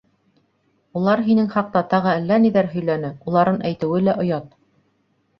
—Улар 0.99 1.19
һинең 1.25 1.49
хаҡта 1.55 1.83
тағы 1.91 2.09
әллә 2.13 2.39
ниҙәр 2.45 2.69
һөйләне, 2.71 3.11
уларын 3.33 3.59
әйтеүе 3.73 4.01
лә 4.07 4.17
оят. 4.25 4.49